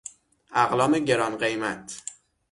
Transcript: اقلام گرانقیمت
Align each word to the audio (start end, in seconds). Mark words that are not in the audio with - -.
اقلام 0.53 0.99
گرانقیمت 1.05 2.03